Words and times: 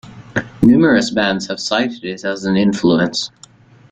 Numerous 0.63 1.11
bands 1.11 1.45
have 1.45 1.59
cited 1.59 2.03
it 2.03 2.25
as 2.25 2.43
an 2.43 2.55
influence. 2.57 3.29